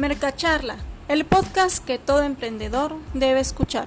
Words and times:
Mercacharla, 0.00 0.76
el 1.08 1.26
podcast 1.26 1.84
que 1.84 1.98
todo 1.98 2.22
emprendedor 2.22 2.96
debe 3.12 3.38
escuchar. 3.38 3.86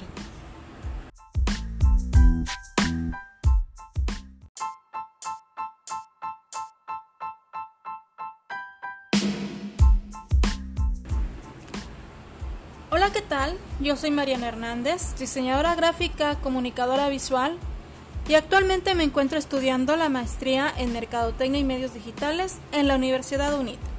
Hola, 12.91 13.11
¿qué 13.11 13.21
tal? 13.21 13.57
Yo 13.79 13.95
soy 13.95 14.11
Mariana 14.11 14.49
Hernández, 14.49 15.15
diseñadora 15.17 15.73
gráfica, 15.73 16.35
comunicadora 16.41 17.09
visual 17.09 17.57
y 18.29 18.35
actualmente 18.35 18.93
me 18.93 19.03
encuentro 19.03 19.39
estudiando 19.39 19.95
la 19.95 20.09
maestría 20.09 20.71
en 20.77 20.93
Mercadotecnia 20.93 21.59
y 21.59 21.63
Medios 21.63 21.95
Digitales 21.95 22.59
en 22.71 22.87
la 22.87 22.97
Universidad 22.97 23.59
UNIT. 23.59 23.92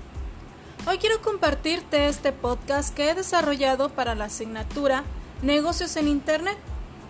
Hoy 0.87 0.99
quiero 0.99 1.23
compartirte 1.23 2.09
este 2.09 2.31
podcast 2.31 2.95
que 2.95 3.09
he 3.09 3.15
desarrollado 3.15 3.89
para 3.89 4.15
la 4.15 4.27
asignatura 4.27 5.03
Negocios 5.41 5.97
en 5.97 6.09
Internet 6.09 6.59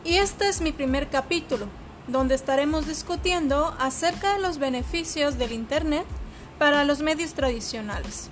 y 0.04 0.18
este 0.18 0.48
es 0.48 0.60
mi 0.60 0.70
primer 0.70 1.08
capítulo, 1.08 1.66
donde 2.06 2.36
estaremos 2.36 2.86
discutiendo 2.86 3.74
acerca 3.80 4.34
de 4.34 4.40
los 4.40 4.58
beneficios 4.58 5.38
del 5.38 5.50
Internet 5.50 6.04
para 6.56 6.84
los 6.84 7.00
medios 7.00 7.34
tradicionales. 7.34 8.30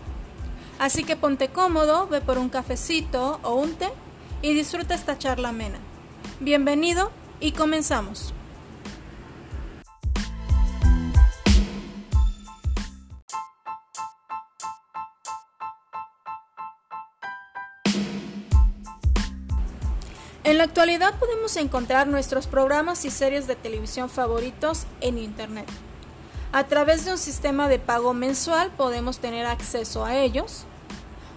Así 0.78 1.02
que 1.02 1.16
ponte 1.16 1.48
cómodo, 1.48 2.06
ve 2.06 2.20
por 2.20 2.38
un 2.38 2.48
cafecito 2.48 3.40
o 3.42 3.54
un 3.56 3.74
té 3.74 3.90
y 4.42 4.54
disfruta 4.54 4.94
esta 4.94 5.18
charla 5.18 5.48
amena. 5.48 5.78
Bienvenido 6.38 7.10
y 7.40 7.50
comenzamos. 7.50 8.32
Actualidad 20.72 21.18
podemos 21.18 21.54
encontrar 21.58 22.06
nuestros 22.06 22.46
programas 22.46 23.04
y 23.04 23.10
series 23.10 23.46
de 23.46 23.56
televisión 23.56 24.08
favoritos 24.08 24.86
en 25.02 25.18
Internet. 25.18 25.68
A 26.50 26.64
través 26.64 27.04
de 27.04 27.12
un 27.12 27.18
sistema 27.18 27.68
de 27.68 27.78
pago 27.78 28.14
mensual 28.14 28.70
podemos 28.74 29.18
tener 29.18 29.44
acceso 29.44 30.06
a 30.06 30.16
ellos 30.16 30.64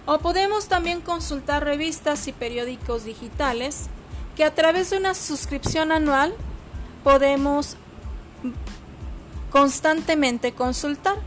o 0.06 0.16
podemos 0.20 0.68
también 0.68 1.02
consultar 1.02 1.66
revistas 1.66 2.28
y 2.28 2.32
periódicos 2.32 3.04
digitales 3.04 3.88
que 4.36 4.44
a 4.44 4.54
través 4.54 4.88
de 4.88 4.96
una 4.96 5.12
suscripción 5.12 5.92
anual 5.92 6.34
podemos 7.04 7.76
constantemente 9.50 10.52
consultar. 10.52 11.18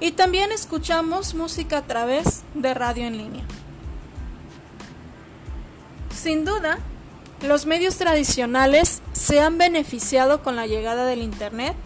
Y 0.00 0.10
también 0.10 0.52
escuchamos 0.52 1.32
música 1.32 1.78
a 1.78 1.86
través 1.86 2.42
de 2.52 2.74
radio 2.74 3.06
en 3.06 3.16
línea. 3.16 3.55
Sin 6.16 6.46
duda, 6.46 6.78
los 7.42 7.66
medios 7.66 7.96
tradicionales 7.96 9.02
se 9.12 9.40
han 9.40 9.58
beneficiado 9.58 10.42
con 10.42 10.56
la 10.56 10.66
llegada 10.66 11.04
del 11.04 11.20
Internet 11.20 11.76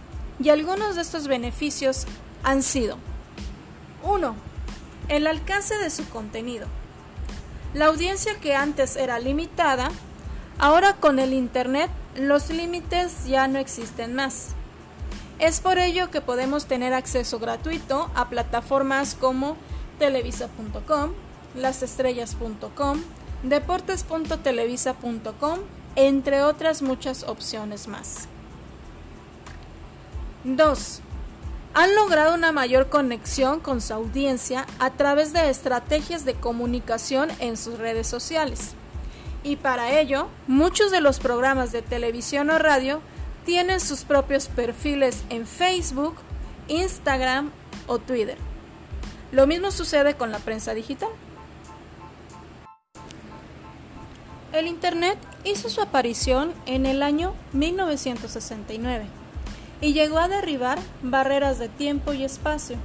y 0.42 0.50
algunos 0.50 0.94
de 0.94 1.02
estos 1.02 1.26
beneficios 1.26 2.06
han 2.44 2.62
sido 2.62 2.96
1. 4.04 4.36
El 5.08 5.26
alcance 5.26 5.76
de 5.78 5.90
su 5.90 6.08
contenido. 6.08 6.68
La 7.74 7.86
audiencia 7.86 8.38
que 8.40 8.54
antes 8.54 8.94
era 8.94 9.18
limitada, 9.18 9.90
ahora 10.58 10.94
con 10.94 11.18
el 11.18 11.34
Internet 11.34 11.90
los 12.14 12.50
límites 12.50 13.26
ya 13.26 13.48
no 13.48 13.58
existen 13.58 14.14
más. 14.14 14.50
Es 15.40 15.60
por 15.60 15.78
ello 15.78 16.08
que 16.10 16.20
podemos 16.20 16.66
tener 16.66 16.94
acceso 16.94 17.40
gratuito 17.40 18.10
a 18.14 18.28
plataformas 18.28 19.16
como 19.16 19.56
televisa.com, 19.98 21.14
lasestrellas.com, 21.56 23.02
deportes.televisa.com, 23.42 25.58
entre 25.96 26.42
otras 26.42 26.82
muchas 26.82 27.24
opciones 27.24 27.88
más. 27.88 28.28
2. 30.44 31.00
Han 31.72 31.94
logrado 31.94 32.34
una 32.34 32.50
mayor 32.50 32.88
conexión 32.88 33.60
con 33.60 33.80
su 33.80 33.94
audiencia 33.94 34.66
a 34.78 34.90
través 34.90 35.32
de 35.32 35.50
estrategias 35.50 36.24
de 36.24 36.34
comunicación 36.34 37.30
en 37.38 37.56
sus 37.56 37.78
redes 37.78 38.06
sociales. 38.06 38.74
Y 39.42 39.56
para 39.56 40.00
ello, 40.00 40.28
muchos 40.46 40.90
de 40.90 41.00
los 41.00 41.20
programas 41.20 41.72
de 41.72 41.82
televisión 41.82 42.50
o 42.50 42.58
radio 42.58 43.00
tienen 43.44 43.80
sus 43.80 44.04
propios 44.04 44.48
perfiles 44.48 45.22
en 45.30 45.46
Facebook, 45.46 46.16
Instagram 46.68 47.50
o 47.86 47.98
Twitter. 47.98 48.36
Lo 49.32 49.46
mismo 49.46 49.70
sucede 49.70 50.14
con 50.14 50.32
la 50.32 50.40
prensa 50.40 50.74
digital. 50.74 51.08
El 54.52 54.66
Internet 54.66 55.16
hizo 55.44 55.68
su 55.68 55.80
aparición 55.80 56.52
en 56.66 56.84
el 56.84 57.04
año 57.04 57.34
1969 57.52 59.06
y 59.80 59.92
llegó 59.92 60.18
a 60.18 60.26
derribar 60.26 60.80
barreras 61.02 61.60
de 61.60 61.68
tiempo 61.68 62.12
y 62.12 62.24
espacio. 62.24 62.76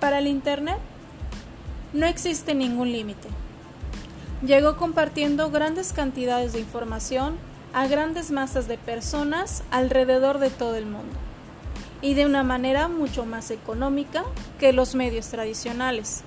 Para 0.00 0.18
el 0.18 0.26
Internet 0.26 0.78
no 1.92 2.06
existe 2.06 2.56
ningún 2.56 2.90
límite. 2.90 3.28
Llegó 4.44 4.76
compartiendo 4.76 5.52
grandes 5.52 5.92
cantidades 5.92 6.52
de 6.52 6.58
información 6.58 7.36
a 7.72 7.86
grandes 7.86 8.32
masas 8.32 8.66
de 8.66 8.76
personas 8.76 9.62
alrededor 9.70 10.40
de 10.40 10.50
todo 10.50 10.74
el 10.74 10.86
mundo 10.86 11.16
y 12.02 12.14
de 12.14 12.26
una 12.26 12.42
manera 12.42 12.88
mucho 12.88 13.24
más 13.24 13.52
económica 13.52 14.24
que 14.58 14.72
los 14.72 14.96
medios 14.96 15.28
tradicionales. 15.28 16.22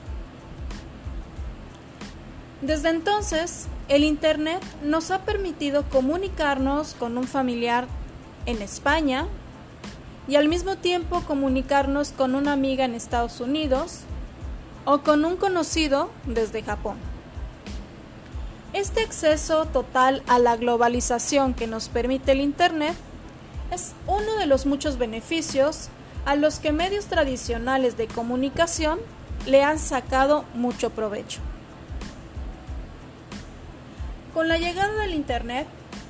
Desde 2.62 2.90
entonces, 2.90 3.68
el 3.90 4.04
Internet 4.04 4.62
nos 4.84 5.12
ha 5.12 5.24
permitido 5.24 5.84
comunicarnos 5.90 6.94
con 6.94 7.18
un 7.18 7.26
familiar 7.26 7.88
en 8.46 8.62
España 8.62 9.28
y 10.28 10.36
al 10.36 10.50
mismo 10.50 10.76
tiempo 10.76 11.22
comunicarnos 11.22 12.12
con 12.12 12.36
una 12.36 12.52
amiga 12.52 12.84
en 12.84 12.96
Estados 12.96 13.40
Unidos 13.40 14.02
o 14.84 15.00
con 15.00 15.24
un 15.24 15.38
conocido 15.38 16.10
desde 16.26 16.64
Japón. 16.64 16.98
Este 18.74 19.02
acceso 19.02 19.66
total 19.66 20.22
a 20.28 20.38
la 20.40 20.58
globalización 20.58 21.54
que 21.54 21.68
nos 21.68 21.88
permite 21.88 22.34
el 22.34 22.42
Internet 22.42 22.96
es 23.72 23.94
uno 24.06 24.36
de 24.38 24.48
los 24.48 24.66
muchos 24.66 24.98
beneficios 24.98 25.88
a 26.26 26.36
los 26.36 26.60
que 26.60 26.74
medios 26.74 27.06
tradicionales 27.06 27.96
de 27.96 28.08
comunicación 28.08 29.00
le 29.46 29.64
han 29.64 29.80
sacado 29.80 30.44
mucho 30.54 30.90
provecho. 30.90 31.40
Con 34.38 34.50
la 34.50 34.60
llegada 34.60 34.94
del 35.02 35.16
Internet, 35.16 35.66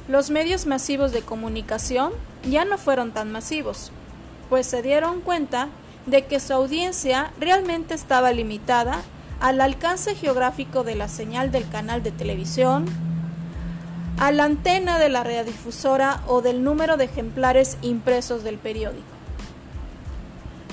los 0.10 0.32
medios 0.32 0.66
masivos 0.66 1.14
de 1.14 1.22
comunicación 1.22 2.12
ya 2.44 2.66
no 2.66 2.78
fueron 2.78 3.14
tan 3.14 3.32
masivos, 3.32 3.94
pues 4.50 4.68
se 4.68 4.82
dieron 4.82 5.22
cuenta 5.22 5.70
de 6.08 6.26
que 6.26 6.42
su 6.42 6.52
audiencia 6.52 7.32
realmente 7.40 7.94
estaba 7.94 8.34
limitada 8.34 9.00
al 9.40 9.62
alcance 9.62 10.14
geográfico 10.14 10.84
de 10.84 10.96
la 10.96 11.08
señal 11.08 11.52
del 11.54 11.70
canal 11.70 12.04
de 12.04 12.12
televisión, 12.12 12.88
a 14.20 14.34
la 14.34 14.44
antena 14.44 15.00
de 15.00 15.08
la 15.08 15.24
radiodifusora 15.24 16.22
o 16.28 16.42
del 16.42 16.66
número 16.66 16.98
de 16.98 17.06
ejemplares 17.06 17.78
impresos 17.82 18.44
del 18.44 18.58
periódico. 18.58 19.08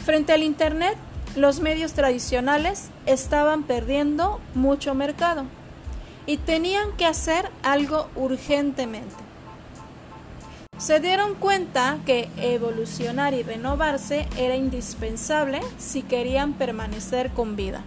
Frente 0.04 0.32
al 0.32 0.43
Internet, 0.43 0.97
los 1.37 1.60
medios 1.60 1.93
tradicionales 1.93 2.88
estaban 3.06 3.62
perdiendo 3.62 4.41
mucho 4.56 4.97
mercado 4.97 5.44
y 6.26 6.38
tenían 6.38 6.92
que 6.96 7.06
hacer 7.06 7.50
algo 7.62 8.08
urgentemente. 8.16 9.14
Se 10.78 11.00
dieron 11.00 11.34
cuenta 11.34 11.99
que 12.04 12.28
evolucionar 12.37 13.32
y 13.32 13.43
renovarse 13.43 14.26
era 14.37 14.56
indispensable 14.56 15.60
si 15.78 16.02
querían 16.02 16.54
permanecer 16.54 17.31
con 17.31 17.56
vida. 17.56 17.84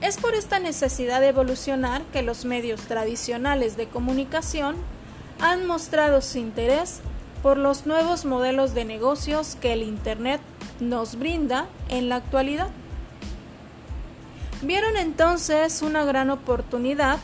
Es 0.00 0.16
por 0.16 0.34
esta 0.34 0.60
necesidad 0.60 1.20
de 1.20 1.28
evolucionar 1.28 2.02
que 2.12 2.22
los 2.22 2.44
medios 2.44 2.80
tradicionales 2.82 3.76
de 3.76 3.88
comunicación 3.88 4.76
han 5.40 5.66
mostrado 5.66 6.20
su 6.20 6.38
interés 6.38 7.00
por 7.42 7.56
los 7.56 7.86
nuevos 7.86 8.24
modelos 8.24 8.74
de 8.74 8.84
negocios 8.84 9.56
que 9.60 9.72
el 9.72 9.82
Internet 9.82 10.40
nos 10.80 11.16
brinda 11.16 11.68
en 11.88 12.08
la 12.08 12.16
actualidad. 12.16 12.70
Vieron 14.62 14.96
entonces 14.96 15.82
una 15.82 16.04
gran 16.04 16.30
oportunidad 16.30 17.18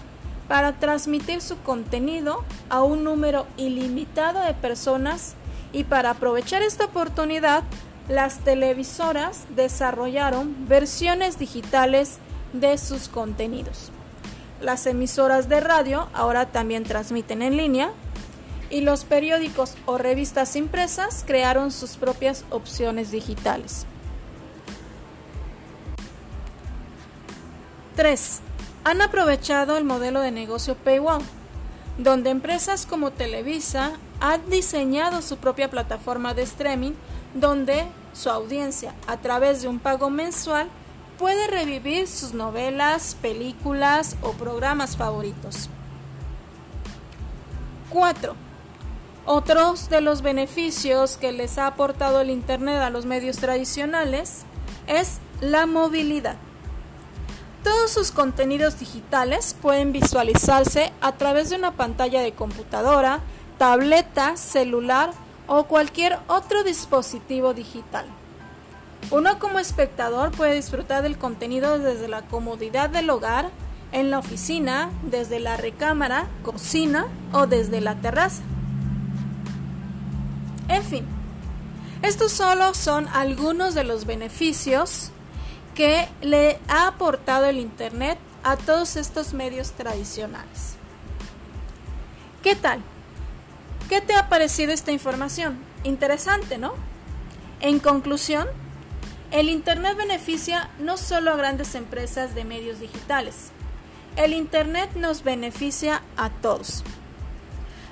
para 0.47 0.79
transmitir 0.79 1.41
su 1.41 1.59
contenido 1.59 2.45
a 2.69 2.83
un 2.85 3.03
número 3.03 3.47
ilimitado 3.57 4.41
de 4.41 4.55
personas 4.55 5.35
y 5.73 5.83
para 5.83 6.11
aprovechar 6.11 6.63
esta 6.63 6.85
oportunidad, 6.85 7.65
las 8.09 8.39
televisoras 8.41 9.47
desarrollaron 9.57 10.69
versiones 10.69 11.37
digitales 11.39 12.19
de 12.53 12.79
sus 12.79 13.09
contenidos. 13.09 13.91
Las 14.61 14.87
emisoras 14.87 15.49
de 15.49 15.61
radio 15.61 16.09
ahora 16.13 16.47
también 16.53 16.85
transmiten 16.85 17.43
en 17.43 17.57
línea 17.57 17.91
y 18.71 18.83
los 18.83 19.05
periódicos 19.05 19.75
o 19.87 19.99
revistas 19.99 20.55
impresas 20.55 21.25
crearon 21.27 21.73
sus 21.73 21.97
propias 21.97 22.45
opciones 22.51 23.11
digitales. 23.11 23.87
3. 27.97 28.41
Han 28.85 29.03
aprovechado 29.03 29.77
el 29.77 29.85
modelo 29.85 30.21
de 30.21 30.31
negocio 30.31 30.75
Paywall, 30.75 31.23
donde 31.99 32.31
empresas 32.31 32.87
como 32.87 33.13
Televisa 33.13 33.93
han 34.21 34.49
diseñado 34.51 35.23
su 35.23 35.37
propia 35.37 35.71
plataforma 35.71 36.35
de 36.35 36.43
streaming 36.43 36.93
donde 37.35 37.87
su 38.13 38.31
audiencia, 38.31 38.95
a 39.07 39.19
través 39.19 39.63
de 39.63 39.69
un 39.69 39.79
pago 39.79 40.11
mensual, 40.11 40.69
puede 41.19 41.47
revivir 41.47 42.09
sus 42.09 42.35
novelas, 42.35 43.17
películas 43.21 44.17
o 44.23 44.33
programas 44.33 44.97
favoritos. 44.97 45.69
4. 47.91 48.35
Otros 49.27 49.89
de 49.89 50.01
los 50.01 50.23
beneficios 50.23 51.17
que 51.17 51.33
les 51.33 51.59
ha 51.59 51.67
aportado 51.67 52.21
el 52.21 52.31
Internet 52.31 52.81
a 52.81 52.91
los 52.91 53.07
medios 53.07 53.37
tradicionales 53.37 54.43
es 54.87 55.19
la 55.41 55.67
movilidad. 55.67 56.37
Todos 57.65 57.91
sus 57.91 58.13
contenidos 58.13 58.79
digitales 58.79 59.57
pueden 59.61 59.93
visualizarse 59.93 60.93
a 61.01 61.13
través 61.13 61.49
de 61.49 61.57
una 61.57 61.73
pantalla 61.73 62.21
de 62.21 62.33
computadora, 62.33 63.21
tableta, 63.57 64.37
celular 64.37 65.13
o 65.47 65.65
cualquier 65.65 66.19
otro 66.29 66.63
dispositivo 66.63 67.55
digital. 67.55 68.05
Uno 69.11 69.39
como 69.39 69.59
espectador 69.59 70.31
puede 70.31 70.55
disfrutar 70.55 71.03
del 71.03 71.17
contenido 71.17 71.79
desde 71.79 72.07
la 72.07 72.21
comodidad 72.23 72.91
del 72.91 73.09
hogar, 73.09 73.51
en 73.93 74.11
la 74.11 74.19
oficina, 74.19 74.91
desde 75.03 75.41
la 75.41 75.57
recámara, 75.57 76.27
cocina 76.43 77.07
o 77.33 77.47
desde 77.47 77.81
la 77.81 77.95
terraza. 77.95 78.43
En 80.69 80.83
fin, 80.83 81.07
estos 82.03 82.33
solo 82.33 82.75
son 82.75 83.09
algunos 83.09 83.75
de 83.75 83.85
los 83.85 84.05
beneficios 84.05 85.13
que 85.75 86.09
le 86.23 86.59
ha 86.69 86.87
aportado 86.87 87.47
el 87.47 87.59
Internet 87.59 88.19
a 88.43 88.57
todos 88.57 88.97
estos 88.97 89.35
medios 89.35 89.73
tradicionales. 89.73 90.77
¿Qué 92.43 92.55
tal? 92.55 92.83
¿Qué 93.89 94.01
te 94.01 94.15
ha 94.15 94.29
parecido 94.29 94.73
esta 94.73 94.93
información? 94.93 95.59
Interesante, 95.83 96.59
¿no? 96.59 96.75
En 97.61 97.81
conclusión, 97.81 98.47
el 99.31 99.49
Internet 99.49 99.97
beneficia 99.97 100.71
no 100.79 100.97
solo 100.97 101.33
a 101.33 101.37
grandes 101.37 101.75
empresas 101.75 102.35
de 102.35 102.45
medios 102.45 102.81
digitales, 102.81 103.51
el 104.17 104.33
Internet 104.33 104.91
nos 104.95 105.25
beneficia 105.25 106.03
a 106.17 106.31
todos, 106.31 106.85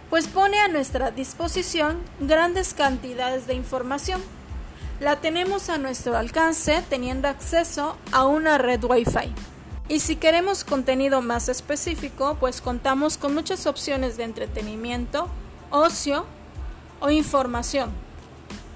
pues 0.09 0.29
pone 0.29 0.59
a 0.61 0.69
nuestra 0.69 1.11
disposición 1.11 1.99
grandes 2.21 2.75
cantidades 2.75 3.47
de 3.47 3.55
información. 3.55 4.23
La 5.03 5.17
tenemos 5.17 5.69
a 5.69 5.79
nuestro 5.79 6.17
alcance 6.17 6.81
teniendo 6.89 7.27
acceso 7.27 7.97
a 8.13 8.25
una 8.25 8.57
red 8.57 8.85
Wi-Fi. 8.85 9.35
Y 9.89 9.99
si 9.99 10.15
queremos 10.15 10.63
contenido 10.63 11.23
más 11.23 11.49
específico, 11.49 12.37
pues 12.39 12.61
contamos 12.61 13.19
con 13.19 13.35
muchas 13.35 13.67
opciones 13.67 14.17
de 14.17 14.23
entretenimiento, 14.23 15.27
ocio 15.71 16.25
o 17.01 17.11
información, 17.11 17.91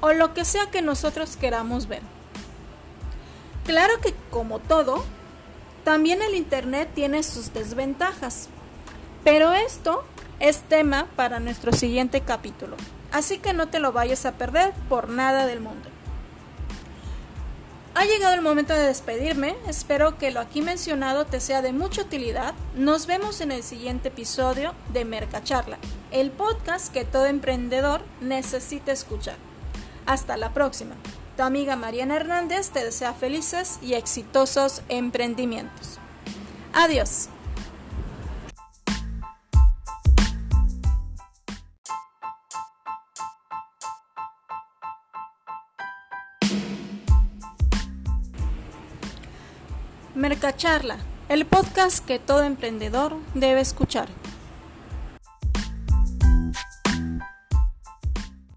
o 0.01 0.13
lo 0.15 0.35
que 0.35 0.45
sea 0.45 0.69
que 0.69 0.83
nosotros 0.83 1.37
queramos 1.37 1.87
ver. 1.87 2.03
Claro 3.65 4.01
que 4.01 4.13
como 4.33 4.59
todo, 4.59 5.05
también 5.85 6.23
el 6.23 6.35
Internet 6.35 6.89
tiene 6.93 7.23
sus 7.23 7.53
desventajas, 7.53 8.49
pero 9.23 9.53
esto 9.53 10.03
es 10.41 10.63
tema 10.63 11.07
para 11.15 11.39
nuestro 11.39 11.73
siguiente 11.73 12.23
capítulo, 12.23 12.77
así 13.13 13.39
que 13.39 13.53
no 13.53 13.69
te 13.69 13.79
lo 13.79 13.93
vayas 13.93 14.27
a 14.27 14.33
perder 14.33 14.73
por 14.89 15.09
nada 15.09 15.47
del 15.47 15.61
mundo. 15.61 15.96
Ha 17.99 18.05
llegado 18.05 18.35
el 18.35 18.43
momento 18.43 18.75
de 18.75 18.89
despedirme, 18.89 19.57
espero 19.67 20.19
que 20.19 20.31
lo 20.31 20.41
aquí 20.41 20.61
mencionado 20.61 21.25
te 21.25 21.41
sea 21.41 21.63
de 21.63 21.73
mucha 21.73 22.03
utilidad. 22.03 22.53
Nos 22.75 23.07
vemos 23.07 23.41
en 23.41 23.53
el 23.53 23.63
siguiente 23.63 24.09
episodio 24.09 24.75
de 24.93 25.07
Mercacharla, 25.07 25.79
el 26.11 26.31
podcast 26.31 26.93
que 26.93 27.07
todo 27.07 27.25
emprendedor 27.25 28.03
necesita 28.21 28.93
escuchar. 28.93 29.37
Hasta 30.05 30.37
la 30.37 30.53
próxima. 30.53 30.95
Tu 31.39 31.43
amiga 31.43 31.75
Mariana 31.77 32.17
Hernández 32.17 32.69
te 32.69 32.85
desea 32.85 33.15
felices 33.15 33.79
y 33.81 33.95
exitosos 33.95 34.83
emprendimientos. 34.91 35.99
Adiós. 36.75 37.31
Mercacharla, 50.17 50.97
el 51.29 51.45
podcast 51.45 52.03
que 52.03 52.19
todo 52.19 52.43
emprendedor 52.43 53.19
debe 53.35 53.61
escuchar. 53.61 54.09